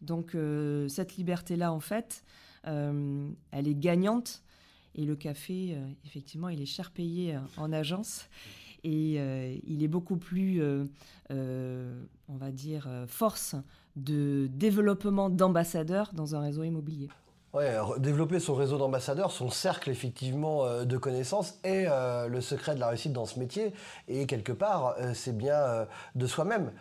Donc 0.01 0.33
euh, 0.33 0.87
cette 0.87 1.17
liberté-là, 1.17 1.73
en 1.73 1.81
fait, 1.81 2.23
elle 2.63 3.67
est 3.67 3.75
gagnante. 3.75 4.43
Et 4.95 5.03
le 5.05 5.15
café, 5.15 5.75
effectivement, 6.05 6.49
il 6.49 6.61
est 6.61 6.67
cher 6.67 6.91
payé 6.91 7.37
en 7.57 7.73
agence. 7.73 8.29
Et 8.85 9.15
il 9.65 9.83
est 9.83 9.87
beaucoup 9.87 10.17
plus, 10.17 10.61
on 11.31 12.37
va 12.37 12.51
dire, 12.51 12.87
force 13.07 13.55
de 13.97 14.47
développement 14.53 15.29
d'ambassadeurs 15.29 16.13
dans 16.13 16.35
un 16.35 16.41
réseau 16.41 16.63
immobilier. 16.63 17.09
Ouais, 17.53 17.77
développer 17.99 18.39
son 18.39 18.55
réseau 18.55 18.79
d'ambassadeurs, 18.79 19.29
son 19.29 19.51
cercle 19.51 19.91
effectivement 19.91 20.65
euh, 20.65 20.85
de 20.85 20.97
connaissances 20.97 21.59
est 21.63 21.85
euh, 21.87 22.27
le 22.27 22.41
secret 22.41 22.73
de 22.73 22.79
la 22.79 22.87
réussite 22.87 23.13
dans 23.13 23.27
ce 23.27 23.37
métier. 23.37 23.75
Et 24.07 24.25
quelque 24.25 24.51
part, 24.51 24.95
euh, 24.99 25.13
c'est 25.13 25.37
bien 25.37 25.85
de 26.15 26.25
soi-même 26.25 26.71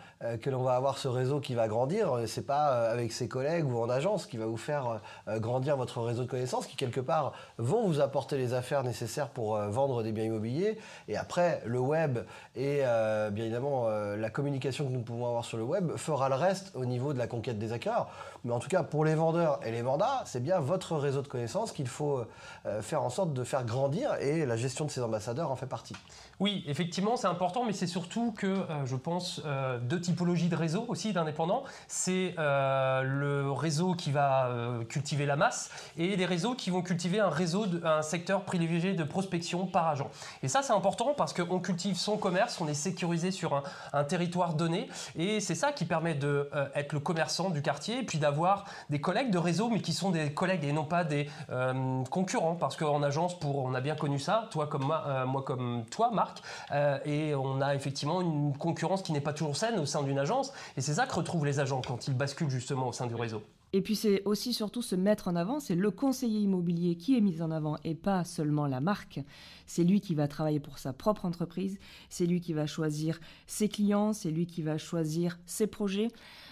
que 0.41 0.49
l'on 0.49 0.63
va 0.63 0.75
avoir 0.75 0.97
ce 0.97 1.09
réseau 1.09 1.41
qui 1.41 1.53
va 1.53 1.67
grandir. 1.67 2.17
C'est 2.27 2.45
pas 2.45 2.89
avec 2.89 3.11
ses 3.11 3.27
collègues 3.27 3.65
ou 3.69 3.77
en 3.77 3.89
agence 3.89 4.25
qui 4.25 4.37
va 4.37 4.45
vous 4.45 4.57
faire 4.57 5.01
grandir 5.27 5.75
votre 5.75 6.01
réseau 6.01 6.23
de 6.23 6.29
connaissances, 6.29 6.65
qui 6.65 6.77
quelque 6.77 7.01
part 7.01 7.33
vont 7.57 7.85
vous 7.85 7.99
apporter 7.99 8.37
les 8.37 8.53
affaires 8.53 8.83
nécessaires 8.83 9.27
pour 9.27 9.57
vendre 9.57 10.01
des 10.01 10.13
biens 10.13 10.23
immobiliers. 10.23 10.77
Et 11.09 11.17
après, 11.17 11.61
le 11.65 11.79
web 11.79 12.19
et 12.55 12.83
bien 13.31 13.43
évidemment 13.43 13.89
la 13.89 14.29
communication 14.29 14.85
que 14.85 14.91
nous 14.91 15.01
pouvons 15.01 15.27
avoir 15.27 15.43
sur 15.43 15.57
le 15.57 15.65
web 15.65 15.91
fera 15.97 16.29
le 16.29 16.35
reste 16.35 16.71
au 16.73 16.85
niveau 16.85 17.11
de 17.11 17.17
la 17.17 17.27
conquête 17.27 17.59
des 17.59 17.73
acquéreurs. 17.73 18.09
Mais 18.45 18.53
en 18.53 18.59
tout 18.59 18.69
cas, 18.69 18.83
pour 18.83 19.03
les 19.03 19.15
vendeurs 19.15 19.59
et 19.65 19.71
les 19.71 19.83
mandats, 19.83 20.23
c'est 20.25 20.41
bien 20.41 20.59
votre 20.63 20.95
réseau 20.95 21.21
de 21.21 21.27
connaissances 21.27 21.71
qu'il 21.71 21.87
faut 21.87 22.25
euh, 22.65 22.81
faire 22.81 23.03
en 23.03 23.09
sorte 23.09 23.33
de 23.33 23.43
faire 23.43 23.65
grandir 23.65 24.15
et 24.15 24.45
la 24.45 24.55
gestion 24.55 24.85
de 24.85 24.91
ces 24.91 25.01
ambassadeurs 25.01 25.51
en 25.51 25.55
fait 25.55 25.65
partie. 25.65 25.95
Oui, 26.39 26.63
effectivement, 26.67 27.17
c'est 27.17 27.27
important, 27.27 27.65
mais 27.65 27.73
c'est 27.73 27.87
surtout 27.87 28.33
que 28.37 28.47
euh, 28.47 28.85
je 28.85 28.95
pense 28.95 29.41
euh, 29.45 29.79
deux 29.79 29.99
typologies 29.99 30.49
de 30.49 30.55
réseaux 30.55 30.85
aussi 30.87 31.13
d'indépendants. 31.13 31.63
C'est 31.87 32.35
le 32.37 33.51
réseau 33.51 33.93
qui 33.93 34.11
va 34.11 34.49
cultiver 34.89 35.25
la 35.25 35.35
masse 35.35 35.69
et 35.97 36.15
des 36.15 36.25
réseaux 36.25 36.55
qui 36.55 36.69
vont 36.69 36.81
cultiver 36.81 37.19
un 37.19 37.29
réseau, 37.29 37.65
un 37.83 38.01
secteur 38.01 38.43
privilégié 38.43 38.93
de 38.93 39.03
prospection 39.03 39.65
par 39.65 39.87
agent. 39.87 40.09
Et 40.41 40.47
ça, 40.47 40.61
c'est 40.61 40.73
important 40.73 41.13
parce 41.15 41.33
qu'on 41.33 41.59
cultive 41.59 41.95
son 41.95 42.17
commerce, 42.17 42.59
on 42.61 42.67
est 42.67 42.73
sécurisé 42.73 43.31
sur 43.31 43.53
un, 43.53 43.63
un 43.93 44.03
territoire 44.03 44.53
donné 44.53 44.89
et 45.15 45.39
c'est 45.39 45.55
ça 45.55 45.71
qui 45.71 45.85
permet 45.85 46.15
d'être 46.15 46.93
le 46.93 46.99
commerçant 46.99 47.49
du 47.49 47.61
quartier 47.61 47.99
et 47.99 48.03
puis 48.03 48.17
d'avoir 48.17 48.65
des 48.89 49.01
collègues 49.01 49.31
de 49.31 49.37
réseau, 49.37 49.69
mais 49.69 49.81
qui 49.81 49.93
sont 49.93 50.11
des 50.11 50.33
collègues 50.33 50.52
et 50.61 50.71
non 50.71 50.85
pas 50.85 51.03
des 51.03 51.29
euh, 51.49 52.03
concurrents. 52.05 52.55
Parce 52.55 52.75
qu'en 52.75 53.01
agence, 53.03 53.39
pour, 53.39 53.63
on 53.63 53.73
a 53.73 53.81
bien 53.81 53.95
connu 53.95 54.19
ça, 54.19 54.47
toi 54.51 54.67
comme 54.67 54.83
moi, 54.83 55.03
euh, 55.07 55.25
moi 55.25 55.41
comme 55.43 55.85
toi, 55.89 56.11
Marc, 56.11 56.41
euh, 56.71 56.99
et 57.05 57.35
on 57.35 57.61
a 57.61 57.75
effectivement 57.75 58.21
une 58.21 58.55
concurrence 58.57 59.01
qui 59.01 59.11
n'est 59.11 59.21
pas 59.21 59.33
toujours 59.33 59.57
saine 59.57 59.79
au 59.79 59.85
sein 59.85 60.03
d'une 60.03 60.19
agence. 60.19 60.53
Et 60.77 60.81
c'est 60.81 60.95
ça 60.95 61.05
que 61.05 61.15
retrouvent 61.15 61.45
les 61.45 61.59
agents 61.59 61.81
quand 61.85 62.07
ils 62.07 62.15
basculent 62.15 62.49
justement 62.49 62.89
au 62.89 62.93
sein 62.93 63.07
du 63.07 63.15
réseau. 63.15 63.41
Et 63.75 63.81
puis 63.81 63.95
c'est 63.95 64.21
aussi 64.25 64.53
surtout 64.53 64.83
se 64.83 64.95
mettre 64.95 65.27
en 65.27 65.35
avant, 65.35 65.59
c'est 65.59 65.73
le 65.73 65.89
conseiller 65.89 66.39
immobilier 66.39 66.95
qui 66.95 67.17
est 67.17 67.21
mis 67.21 67.41
en 67.41 67.49
avant 67.49 67.77
et 67.83 67.95
pas 67.95 68.23
seulement 68.23 68.67
la 68.67 68.79
marque. 68.81 69.19
C'est 69.65 69.83
lui 69.83 69.99
qui 69.99 70.13
va 70.13 70.27
travailler 70.27 70.59
pour 70.59 70.77
sa 70.77 70.93
propre 70.93 71.25
entreprise, 71.25 71.79
c'est 72.07 72.27
lui 72.27 72.39
qui 72.39 72.53
va 72.53 72.67
choisir 72.67 73.19
ses 73.47 73.67
clients, 73.69 74.13
c'est 74.13 74.29
lui 74.29 74.45
qui 74.45 74.61
va 74.61 74.77
choisir 74.77 75.39
ses 75.47 75.65
projets. 75.65 76.09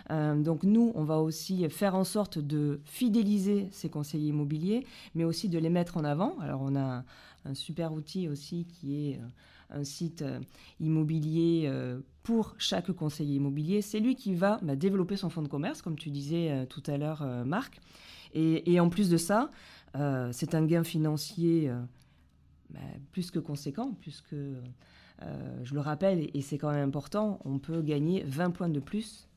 Euh, 0.09 0.41
donc 0.41 0.63
nous, 0.63 0.91
on 0.95 1.03
va 1.03 1.19
aussi 1.19 1.69
faire 1.69 1.93
en 1.93 2.05
sorte 2.05 2.39
de 2.39 2.81
fidéliser 2.85 3.69
ces 3.71 3.89
conseillers 3.89 4.29
immobiliers, 4.29 4.87
mais 5.13 5.23
aussi 5.23 5.47
de 5.47 5.59
les 5.59 5.69
mettre 5.69 5.97
en 5.97 6.03
avant. 6.03 6.39
Alors 6.39 6.61
on 6.63 6.75
a 6.75 7.03
un, 7.45 7.53
super 7.53 7.93
outil 7.93 8.29
aussi 8.29 8.65
qui 8.65 9.11
est 9.11 9.17
euh, 9.17 9.27
un 9.71 9.83
site 9.83 10.21
euh, 10.21 10.39
immobilier 10.79 11.71
pour 12.23 12.55
chaque 12.57 12.91
conseiller 12.91 13.35
immobilier. 13.35 13.81
C'est 13.81 13.99
lui 13.99 14.15
qui 14.15 14.35
va 14.35 14.59
bah, 14.61 14.75
développer 14.75 15.17
son 15.17 15.29
fonds 15.29 15.41
de 15.41 15.47
commerce, 15.47 15.81
comme 15.81 15.97
tu 15.97 16.09
disais 16.09 16.65
tout 16.67 16.83
à 16.87 16.97
l'heure, 16.97 17.25
Marc. 17.45 17.79
Et, 18.33 18.79
en 18.79 18.89
plus 18.89 19.09
de 19.09 19.17
ça, 19.17 19.49
euh, 19.95 20.29
c'est 20.31 20.55
un 20.55 20.65
gain 20.65 20.83
financier 20.83 21.69
euh, 21.69 21.79
bah, 22.69 22.79
plus 23.11 23.31
que 23.31 23.39
conséquent, 23.39 23.95
puisque, 24.01 24.35
je 25.63 25.75
le 25.75 25.79
rappelle, 25.79 26.29
et 26.33 26.41
c'est 26.41 26.57
quand 26.57 26.71
même 26.71 26.87
important, 26.87 27.39
on 27.45 27.59
peut 27.59 27.83
gagner 27.83 28.23
20 28.23 28.49
points 28.49 28.69
de 28.69 28.79
plus 28.79 29.27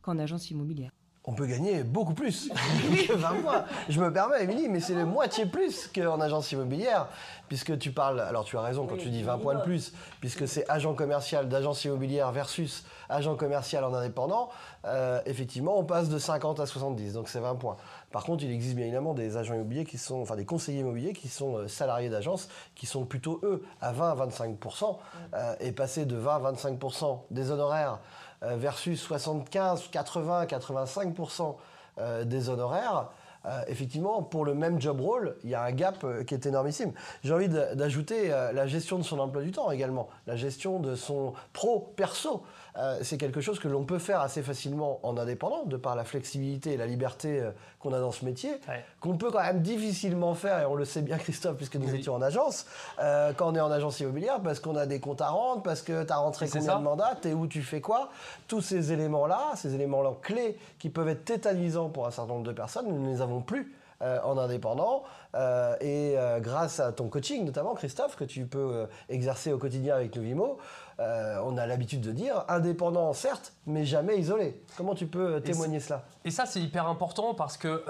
qu'en 0.00 0.16
agence 0.18 0.52
immobilière 0.52 0.91
on 1.24 1.32
peut 1.34 1.46
gagner 1.46 1.84
beaucoup 1.84 2.14
plus 2.14 2.48
que 3.08 3.12
20 3.12 3.32
mois. 3.42 3.64
Je 3.88 4.00
me 4.00 4.12
permets, 4.12 4.42
Émilie, 4.42 4.68
mais 4.68 4.80
c'est 4.80 4.94
le 4.94 5.04
moitié 5.04 5.46
plus 5.46 5.88
qu'en 5.88 6.20
agence 6.20 6.50
immobilière, 6.52 7.08
puisque 7.48 7.78
tu 7.78 7.92
parles, 7.92 8.20
alors 8.20 8.44
tu 8.44 8.56
as 8.56 8.60
raison 8.60 8.86
quand 8.86 8.96
tu 8.96 9.08
dis 9.08 9.22
20 9.22 9.38
points 9.38 9.54
de 9.54 9.62
plus, 9.62 9.92
puisque 10.20 10.48
c'est 10.48 10.68
agent 10.68 10.94
commercial 10.94 11.48
d'agence 11.48 11.84
immobilière 11.84 12.32
versus 12.32 12.84
agent 13.08 13.36
commercial 13.36 13.84
en 13.84 13.94
indépendant, 13.94 14.50
euh, 14.84 15.20
effectivement, 15.26 15.78
on 15.78 15.84
passe 15.84 16.08
de 16.08 16.18
50 16.18 16.58
à 16.60 16.66
70, 16.66 17.12
donc 17.12 17.28
c'est 17.28 17.40
20 17.40 17.56
points. 17.56 17.76
Par 18.10 18.24
contre, 18.24 18.42
il 18.42 18.50
existe 18.50 18.74
bien 18.74 18.86
évidemment 18.86 19.14
des 19.14 19.36
agents 19.36 19.54
immobiliers 19.54 19.84
qui 19.84 19.98
sont, 19.98 20.20
enfin 20.22 20.36
des 20.36 20.44
conseillers 20.44 20.80
immobiliers 20.80 21.12
qui 21.12 21.28
sont 21.28 21.56
euh, 21.56 21.68
salariés 21.68 22.08
d'agence, 22.08 22.48
qui 22.74 22.86
sont 22.86 23.04
plutôt 23.04 23.40
eux 23.42 23.64
à 23.80 23.92
20 23.92 24.10
à 24.10 24.26
25%, 24.26 24.96
euh, 25.34 25.54
et 25.60 25.72
passer 25.72 26.04
de 26.04 26.16
20 26.16 26.46
à 26.46 26.52
25% 26.52 27.20
des 27.30 27.50
honoraires 27.50 28.00
versus 28.42 29.00
75, 29.00 29.88
80, 29.90 30.46
85% 30.46 31.56
des 32.24 32.48
honoraires, 32.48 33.08
euh, 33.44 33.62
effectivement, 33.66 34.22
pour 34.22 34.44
le 34.44 34.54
même 34.54 34.80
job 34.80 35.00
role, 35.00 35.36
il 35.42 35.50
y 35.50 35.54
a 35.54 35.62
un 35.62 35.72
gap 35.72 36.04
euh, 36.04 36.22
qui 36.22 36.34
est 36.34 36.46
énormissime. 36.46 36.92
J'ai 37.24 37.34
envie 37.34 37.48
d'ajouter 37.48 38.28
la 38.28 38.66
gestion 38.66 38.98
de 38.98 39.02
son 39.02 39.18
emploi 39.18 39.42
du 39.42 39.50
temps 39.50 39.70
également, 39.70 40.08
la 40.26 40.36
gestion 40.36 40.78
de 40.78 40.94
son 40.94 41.32
pro-perso. 42.72 43.04
c'est 43.04 43.18
quelque 43.18 43.40
chose 43.40 43.58
que 43.58 43.68
l'on 43.68 43.84
peut 43.84 43.98
faire 43.98 44.20
assez 44.20 44.42
facilement 44.42 45.00
en 45.02 45.16
indépendant, 45.16 45.64
de 45.64 45.76
par 45.76 45.96
la 45.96 46.04
flexibilité 46.04 46.72
et 46.72 46.76
la 46.76 46.86
liberté 46.86 47.42
qu'on 47.82 47.92
a 47.92 48.00
dans 48.00 48.12
ce 48.12 48.24
métier, 48.24 48.60
qu'on 49.00 49.16
peut 49.16 49.30
quand 49.30 49.42
même 49.42 49.60
difficilement 49.60 50.34
faire, 50.34 50.60
et 50.60 50.66
on 50.66 50.74
le 50.74 50.84
sait 50.84 51.02
bien 51.02 51.18
Christophe, 51.22 51.56
puisque 51.56 51.76
nous 51.76 51.94
étions 51.94 52.14
en 52.14 52.22
agence, 52.22 52.66
euh, 53.00 53.32
quand 53.36 53.52
on 53.52 53.54
est 53.54 53.60
en 53.60 53.70
agence 53.70 54.00
immobilière, 54.00 54.40
parce 54.40 54.60
qu'on 54.60 54.76
a 54.76 54.86
des 54.86 55.00
comptes 55.00 55.20
à 55.20 55.28
rendre, 55.28 55.62
parce 55.62 55.82
que 55.82 56.04
tu 56.04 56.12
as 56.12 56.16
rentré 56.16 56.48
combien 56.48 56.78
de 56.78 56.82
mandats, 56.82 57.16
t'es 57.20 57.32
où, 57.32 57.46
tu 57.46 57.62
fais 57.62 57.80
quoi. 57.80 58.10
Tous 58.48 58.60
ces 58.60 58.92
éléments-là, 58.92 59.52
ces 59.56 59.74
éléments-là 59.74 60.12
clés 60.22 60.56
qui 60.78 60.90
peuvent 60.90 61.08
être 61.08 61.24
tétanisants 61.24 61.88
pour 61.88 62.06
un 62.06 62.10
certain 62.10 62.32
nombre 62.32 62.46
de 62.46 62.52
personnes, 62.52 62.86
nous 62.88 63.00
ne 63.00 63.08
les 63.08 63.20
avons 63.20 63.40
plus. 63.40 63.74
Euh, 64.00 64.18
en 64.24 64.36
indépendant. 64.36 65.04
Euh, 65.36 65.76
et 65.80 66.16
grâce 66.40 66.80
à 66.80 66.90
ton 66.90 67.06
coaching, 67.06 67.44
notamment 67.44 67.74
Christophe, 67.74 68.16
que 68.16 68.24
tu 68.24 68.46
peux 68.46 68.88
exercer 69.08 69.52
au 69.52 69.58
quotidien 69.58 69.94
avec 69.94 70.16
Novimo, 70.16 70.58
on 70.98 71.56
a 71.56 71.66
l'habitude 71.66 72.00
de 72.00 72.12
dire 72.12 72.44
indépendant, 72.48 73.12
certes, 73.12 73.52
mais 73.66 73.84
jamais 73.84 74.18
isolé. 74.18 74.62
Comment 74.76 74.94
tu 74.94 75.06
peux 75.06 75.40
témoigner 75.40 75.80
cela? 75.80 76.04
Et 76.24 76.30
ça, 76.30 76.46
c'est 76.46 76.60
hyper 76.60 76.86
important 76.86 77.34
parce 77.34 77.56
que 77.56 77.84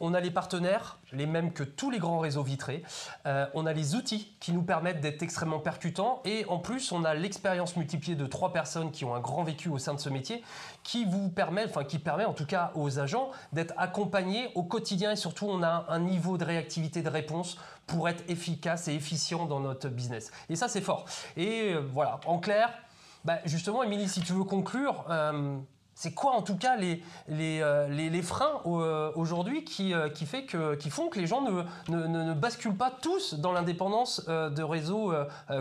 on 0.00 0.14
a 0.14 0.20
les 0.20 0.30
partenaires, 0.30 0.98
les 1.12 1.26
mêmes 1.26 1.52
que 1.52 1.62
tous 1.62 1.90
les 1.90 1.98
grands 1.98 2.18
réseaux 2.18 2.42
vitrés. 2.42 2.82
Euh, 3.26 3.46
on 3.54 3.66
a 3.66 3.72
les 3.72 3.94
outils 3.94 4.34
qui 4.40 4.52
nous 4.52 4.62
permettent 4.62 5.00
d'être 5.00 5.22
extrêmement 5.22 5.60
percutants. 5.60 6.22
Et 6.24 6.44
en 6.46 6.58
plus, 6.58 6.90
on 6.90 7.04
a 7.04 7.14
l'expérience 7.14 7.76
multipliée 7.76 8.16
de 8.16 8.26
trois 8.26 8.52
personnes 8.52 8.90
qui 8.90 9.04
ont 9.04 9.14
un 9.14 9.20
grand 9.20 9.44
vécu 9.44 9.68
au 9.68 9.78
sein 9.78 9.94
de 9.94 10.00
ce 10.00 10.08
métier, 10.08 10.42
qui 10.82 11.04
vous 11.04 11.28
permet, 11.28 11.64
enfin 11.64 11.84
qui 11.84 11.98
permet 11.98 12.24
en 12.24 12.32
tout 12.32 12.46
cas 12.46 12.72
aux 12.74 12.98
agents 12.98 13.30
d'être 13.52 13.74
accompagnés 13.76 14.50
au 14.54 14.62
quotidien. 14.62 15.12
Et 15.12 15.16
surtout, 15.16 15.46
on 15.46 15.62
a 15.62 15.86
un 15.88 16.00
niveau 16.00 16.38
de 16.38 16.44
réactivité 16.44 17.02
de 17.02 17.10
réponse 17.10 17.58
pour 17.86 18.08
être 18.08 18.24
efficace 18.28 18.88
et 18.88 18.94
efficient 18.94 19.46
dans 19.46 19.60
notre 19.60 19.88
business. 19.88 20.30
Et 20.48 20.56
ça, 20.56 20.68
c'est 20.68 20.80
fort. 20.80 21.04
Et 21.36 21.74
euh, 21.74 21.80
voilà, 21.92 22.20
en 22.26 22.38
clair, 22.38 22.72
bah, 23.24 23.38
justement, 23.44 23.82
Émilie, 23.82 24.08
si 24.08 24.20
tu 24.20 24.32
veux 24.32 24.44
conclure. 24.44 25.04
Euh, 25.10 25.58
c'est 26.00 26.14
quoi 26.14 26.32
en 26.32 26.40
tout 26.40 26.56
cas 26.56 26.78
les, 26.78 27.02
les, 27.28 27.60
euh, 27.60 27.86
les, 27.88 28.22
freins 28.22 28.62
euh, 28.64 29.12
aujourd'hui 29.16 29.64
qui, 29.64 29.92
euh, 29.92 30.08
qui, 30.08 30.24
font 30.24 31.08
que 31.10 31.18
les 31.18 31.26
gens 31.26 31.42
ne, 31.42 32.06
ne, 32.06 32.32
basculent 32.32 32.74
pas 32.74 32.90
tous 32.90 33.34
dans 33.34 33.52
l'indépendance 33.52 34.24
de 34.26 34.62
réseaux 34.62 35.12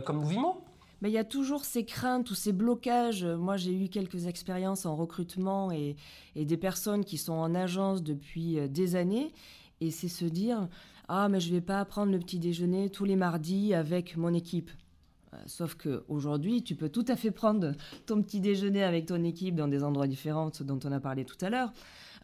comme 0.05 0.24
Vimo 0.24 0.63
mais 1.01 1.10
il 1.10 1.13
y 1.13 1.17
a 1.17 1.25
toujours 1.25 1.63
ces 1.63 1.86
craintes 1.86 2.29
ou 2.29 2.36
ces 2.36 2.51
blocages. 2.51 3.24
Moi, 3.24 3.55
j'ai 3.55 3.72
eu 3.72 3.88
quelques 3.88 4.27
expériences 4.27 4.86
en 4.86 4.98
recrutement 4.98 5.72
et, 5.72 5.96
et, 6.36 6.43
des 6.43 6.58
personnes 6.58 7.05
qui 7.05 7.17
sont 7.17 7.31
en 7.31 7.55
agence 7.55 8.03
depuis 8.03 8.67
des 8.67 8.98
années. 8.98 9.31
Et 9.79 9.91
c'est 9.91 10.10
se 10.10 10.25
dire 10.25 10.67
Ah, 11.08 11.29
mais 11.29 11.39
je 11.39 11.53
vais 11.53 11.62
pas 11.62 11.86
prendre 11.86 12.12
le 12.12 12.19
petit 12.19 12.38
déjeuner 12.38 12.89
tous 12.89 13.05
les 13.05 13.15
mardis 13.15 13.74
avec 13.74 14.17
mon 14.17 14.34
équipe. 14.34 14.72
Euh, 15.33 15.38
sauf 15.45 15.75
qu'aujourd'hui, 15.75 16.63
tu 16.63 16.75
peux 16.75 16.89
tout 16.89 17.05
à 17.07 17.15
fait 17.15 17.31
prendre 17.31 17.74
ton 18.05 18.21
petit 18.21 18.39
déjeuner 18.39 18.83
avec 18.83 19.05
ton 19.05 19.24
équipe 19.24 19.55
dans 19.55 19.67
des 19.67 19.83
endroits 19.83 20.07
différents 20.07 20.51
dont 20.62 20.79
on 20.83 20.91
a 20.91 21.00
parlé 21.00 21.25
tout 21.25 21.38
à 21.41 21.50
l'heure. 21.50 21.71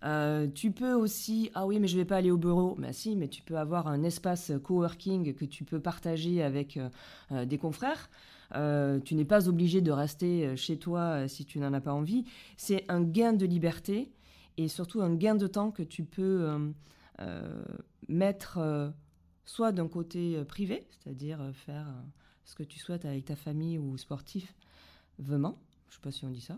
Euh, 0.04 0.48
tu 0.54 0.72
peux 0.72 0.94
aussi, 0.94 1.50
ah 1.54 1.66
oui, 1.66 1.80
mais 1.80 1.88
je 1.88 1.98
vais 1.98 2.06
pas 2.06 2.18
aller 2.18 2.32
au 2.32 2.38
bureau. 2.38 2.76
Mais 2.78 2.94
si, 2.94 3.16
mais 3.16 3.28
tu 3.28 3.42
peux 3.42 3.58
avoir 3.58 3.88
un 3.88 4.04
espace 4.04 4.52
coworking 4.64 5.34
que 5.34 5.46
tu 5.46 5.64
peux 5.64 5.80
partager 5.80 6.44
avec 6.44 6.78
euh, 7.32 7.46
des 7.46 7.58
confrères. 7.58 8.10
tu 8.54 9.16
n'es 9.16 9.26
pas 9.26 9.48
obligé 9.48 9.82
de 9.82 9.92
rester 9.92 10.56
chez 10.56 10.78
toi 10.78 11.28
si 11.28 11.46
tu 11.46 11.60
n'en 11.60 11.74
as 11.74 11.82
pas 11.82 11.94
envie. 11.94 12.26
C'est 12.58 12.86
un 12.90 13.02
gain 13.02 13.34
de 13.34 13.46
liberté 13.46 14.12
et 14.58 14.68
surtout 14.68 15.02
un 15.02 15.14
gain 15.16 15.36
de 15.36 15.48
temps 15.48 15.72
que 15.72 15.84
tu 15.84 16.04
peux 16.04 16.74
mettre 18.08 18.94
soit 19.46 19.72
d'un 19.72 19.88
côté 19.88 20.44
privé, 20.46 20.88
c'est-à-dire 20.92 21.40
faire 21.54 21.88
ce 22.46 22.56
que 22.56 22.64
tu 22.64 22.80
souhaites 22.80 23.06
avec 23.06 23.26
ta 23.26 23.36
famille 23.36 23.78
ou 23.78 23.98
sportif, 23.98 24.56
vraiment. 25.20 25.58
Je 25.90 25.94
ne 25.94 25.96
sais 25.96 26.02
pas 26.02 26.12
si 26.12 26.26
on 26.26 26.30
dit 26.30 26.42
ça. 26.42 26.58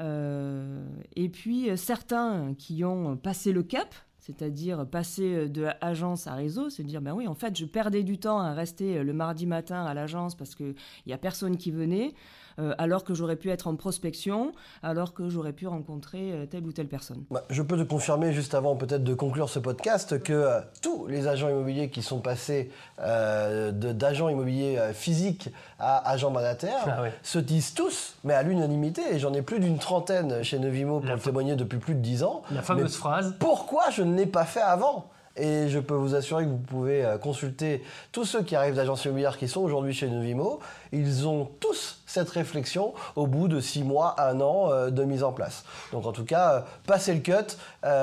Euh, 0.00 0.86
et 1.14 1.28
puis, 1.28 1.70
euh, 1.70 1.76
certains 1.76 2.54
qui 2.54 2.84
ont 2.84 3.16
passé 3.16 3.52
le 3.52 3.62
cap, 3.62 3.94
c'est-à-dire 4.18 4.86
passer 4.86 5.48
de 5.48 5.68
agence 5.80 6.26
à 6.26 6.34
réseau, 6.34 6.68
se 6.68 6.82
dire, 6.82 7.00
ben 7.00 7.12
oui, 7.12 7.26
en 7.26 7.34
fait, 7.34 7.56
je 7.56 7.64
perdais 7.64 8.02
du 8.02 8.18
temps 8.18 8.40
à 8.40 8.54
rester 8.54 9.02
le 9.02 9.12
mardi 9.12 9.46
matin 9.46 9.84
à 9.84 9.94
l'agence 9.94 10.34
parce 10.34 10.54
qu'il 10.54 10.74
n'y 11.06 11.12
a 11.12 11.18
personne 11.18 11.56
qui 11.56 11.70
venait. 11.70 12.12
Euh, 12.58 12.74
alors 12.78 13.04
que 13.04 13.14
j'aurais 13.14 13.36
pu 13.36 13.50
être 13.50 13.66
en 13.66 13.76
prospection, 13.76 14.52
alors 14.82 15.12
que 15.12 15.28
j'aurais 15.28 15.52
pu 15.52 15.66
rencontrer 15.66 16.32
euh, 16.32 16.46
telle 16.46 16.64
ou 16.64 16.72
telle 16.72 16.88
personne. 16.88 17.24
Bah, 17.30 17.44
je 17.50 17.62
peux 17.62 17.76
te 17.76 17.82
confirmer, 17.82 18.32
juste 18.32 18.54
avant 18.54 18.76
peut-être 18.76 19.04
de 19.04 19.14
conclure 19.14 19.48
ce 19.48 19.58
podcast, 19.58 20.22
que 20.22 20.32
euh, 20.32 20.60
tous 20.80 21.06
les 21.06 21.28
agents 21.28 21.48
immobiliers 21.48 21.90
qui 21.90 22.02
sont 22.02 22.20
passés 22.20 22.70
d'agents 22.98 24.28
immobiliers 24.28 24.78
physiques 24.94 25.50
à 25.78 26.08
agents 26.10 26.30
mandataires 26.30 26.84
ah 26.86 27.04
se 27.22 27.38
disent 27.38 27.74
tous, 27.74 28.14
mais 28.24 28.32
à 28.32 28.42
l'unanimité, 28.42 29.02
et 29.12 29.18
j'en 29.18 29.34
ai 29.34 29.42
plus 29.42 29.60
d'une 29.60 29.78
trentaine 29.78 30.42
chez 30.42 30.58
Nevimo 30.58 31.00
pour 31.00 31.20
témoigner 31.20 31.56
depuis 31.56 31.78
plus 31.78 31.94
de 31.94 32.00
dix 32.00 32.22
ans. 32.22 32.42
La 32.50 32.62
fameuse 32.62 32.96
phrase. 32.96 33.34
Pourquoi 33.38 33.90
je 33.90 34.02
ne 34.02 34.16
l'ai 34.16 34.26
pas 34.26 34.44
fait 34.44 34.60
avant? 34.60 35.10
Et 35.36 35.68
je 35.68 35.78
peux 35.78 35.94
vous 35.94 36.14
assurer 36.14 36.44
que 36.44 36.48
vous 36.48 36.56
pouvez 36.56 37.04
euh, 37.04 37.18
consulter 37.18 37.82
tous 38.12 38.24
ceux 38.24 38.42
qui 38.42 38.56
arrivent 38.56 38.74
d'agences 38.74 39.04
immobilières 39.04 39.38
qui 39.38 39.48
sont 39.48 39.60
aujourd'hui 39.60 39.92
chez 39.92 40.08
Novimo. 40.08 40.60
Ils 40.92 41.26
ont 41.26 41.50
tous 41.60 42.02
cette 42.06 42.30
réflexion 42.30 42.94
au 43.14 43.26
bout 43.26 43.48
de 43.48 43.60
six 43.60 43.82
mois, 43.82 44.14
un 44.20 44.40
an 44.40 44.70
euh, 44.70 44.90
de 44.90 45.04
mise 45.04 45.22
en 45.22 45.32
place. 45.32 45.64
Donc 45.92 46.06
en 46.06 46.12
tout 46.12 46.24
cas, 46.24 46.52
euh, 46.52 46.60
passez 46.86 47.14
le 47.14 47.20
cut 47.20 47.56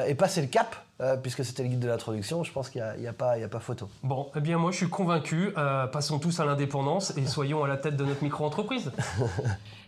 et 0.08 0.16
passez 0.16 0.42
le 0.42 0.48
cap 0.48 0.76
puisque 1.22 1.44
c'était 1.44 1.64
le 1.64 1.70
guide 1.70 1.80
de 1.80 1.88
l'introduction, 1.88 2.44
je 2.44 2.52
pense 2.52 2.70
qu'il 2.70 2.84
n'y 3.00 3.08
a, 3.08 3.10
a, 3.10 3.14
pas, 3.14 3.34
a, 3.34 3.48
pas 3.48 3.60
photo. 3.60 3.90
Bon, 4.04 4.30
eh 4.36 4.42
bien 4.42 4.58
moi 4.58 4.72
je 4.72 4.78
suis 4.78 4.90
convaincu, 4.90 5.54
passons 5.92 6.20
tous 6.20 6.40
à 6.40 6.46
l'indépendance 6.46 7.16
et 7.18 7.26
soyons 7.26 7.64
à 7.64 7.68
la 7.68 7.78
tête 7.78 7.96
de 7.96 8.06
notre 8.06 8.24
micro-entreprise. 8.24 8.92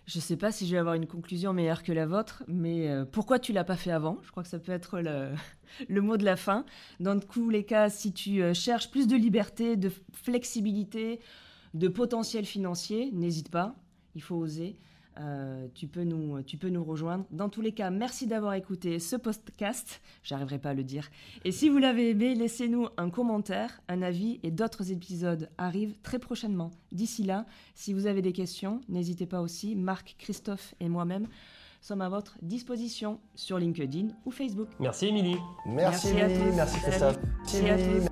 Je 0.07 0.19
ne 0.19 0.21
sais 0.21 0.37
pas 0.37 0.51
si 0.51 0.67
je 0.67 0.73
vais 0.73 0.77
avoir 0.77 0.93
une 0.93 1.07
conclusion 1.07 1.51
meilleure 1.51 1.81
que 1.81 1.91
la 1.91 2.05
vôtre, 2.05 2.43
mais 2.47 2.89
euh, 2.89 3.05
pourquoi 3.05 3.39
tu 3.39 3.53
l'as 3.53 3.63
pas 3.63 3.75
fait 3.75 3.91
avant? 3.91 4.19
Je 4.21 4.29
crois 4.29 4.43
que 4.43 4.49
ça 4.49 4.59
peut 4.59 4.71
être 4.71 4.99
le, 4.99 5.31
le, 5.89 6.01
mot 6.01 6.17
de 6.17 6.23
la 6.23 6.35
fin. 6.35 6.63
Dans 6.99 7.19
tous 7.19 7.49
les 7.49 7.63
cas, 7.63 7.89
si 7.89 8.13
tu 8.13 8.43
euh, 8.43 8.53
cherches 8.53 8.91
plus 8.91 9.07
de 9.07 9.15
liberté, 9.15 9.77
de 9.77 9.91
flexibilité, 10.13 11.19
de 11.73 11.87
potentiel 11.87 12.45
financier, 12.45 13.09
n'hésite 13.13 13.49
pas, 13.49 13.75
il 14.13 14.21
faut 14.21 14.35
oser. 14.35 14.77
Euh, 15.19 15.67
tu, 15.73 15.87
peux 15.87 16.03
nous, 16.03 16.41
tu 16.43 16.57
peux 16.57 16.69
nous 16.69 16.83
rejoindre. 16.83 17.25
Dans 17.31 17.49
tous 17.49 17.61
les 17.61 17.71
cas, 17.71 17.89
merci 17.89 18.27
d'avoir 18.27 18.53
écouté 18.53 18.99
ce 18.99 19.15
podcast. 19.15 20.01
J'arriverai 20.23 20.59
pas 20.59 20.69
à 20.69 20.73
le 20.73 20.83
dire. 20.83 21.09
Et 21.43 21.51
si 21.51 21.69
vous 21.69 21.77
l'avez 21.77 22.09
aimé, 22.09 22.35
laissez-nous 22.35 22.87
un 22.97 23.09
commentaire, 23.09 23.81
un 23.87 24.01
avis 24.01 24.39
et 24.43 24.51
d'autres 24.51 24.91
épisodes 24.91 25.49
arrivent 25.57 25.95
très 26.03 26.19
prochainement. 26.19 26.71
D'ici 26.91 27.23
là, 27.23 27.45
si 27.75 27.93
vous 27.93 28.07
avez 28.07 28.21
des 28.21 28.33
questions, 28.33 28.81
n'hésitez 28.89 29.25
pas 29.25 29.41
aussi. 29.41 29.75
Marc, 29.75 30.15
Christophe 30.17 30.75
et 30.79 30.89
moi-même 30.89 31.27
sommes 31.85 32.01
à 32.01 32.09
votre 32.09 32.35
disposition 32.41 33.19
sur 33.35 33.59
LinkedIn 33.59 34.07
ou 34.25 34.31
Facebook. 34.31 34.69
Merci 34.79 35.07
Émilie. 35.07 35.37
Merci, 35.67 36.13
merci 36.13 36.35
Émilie. 36.35 36.55
Merci 36.55 36.79
Christophe. 36.79 37.19
Merci 37.61 38.09